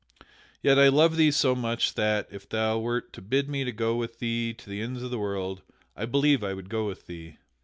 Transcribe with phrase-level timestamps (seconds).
[0.63, 4.17] Yet I love thee so much that, if thou wert to bid me go with
[4.17, 5.61] thee to the ends of the world,
[5.95, 7.37] I believe I would go with thee."